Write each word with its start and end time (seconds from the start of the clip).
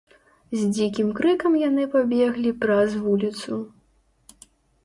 З 0.59 0.69
дзікім 0.77 1.11
крыкам 1.19 1.57
яны 1.63 1.85
пабеглі 1.97 2.55
праз 2.65 2.97
вуліцу. 3.05 3.59